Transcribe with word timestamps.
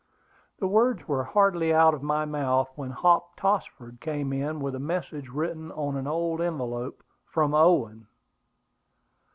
The 0.57 0.65
words 0.65 1.07
were 1.07 1.23
hardly 1.25 1.71
out 1.71 1.93
of 1.93 2.01
my 2.01 2.25
mouth 2.25 2.71
when 2.73 2.89
Hop 2.89 3.35
Tossford 3.37 4.01
came 4.01 4.33
in 4.33 4.59
with 4.59 4.73
a 4.73 4.79
message 4.79 5.29
written 5.29 5.71
on 5.73 5.95
an 5.95 6.07
old 6.07 6.41
envelope, 6.41 7.03
from 7.23 7.53
Owen. 7.53 8.07